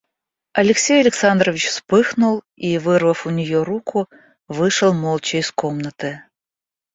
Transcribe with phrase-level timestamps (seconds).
[0.53, 4.09] Алексей Александрович вспыхнул и, вырвав у нее руку,
[4.47, 6.23] вышел молча из комнаты.